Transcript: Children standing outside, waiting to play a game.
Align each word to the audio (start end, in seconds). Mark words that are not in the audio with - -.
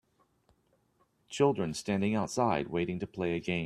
Children 1.29 1.75
standing 1.75 2.15
outside, 2.15 2.69
waiting 2.69 2.97
to 3.01 3.05
play 3.05 3.35
a 3.35 3.39
game. 3.39 3.59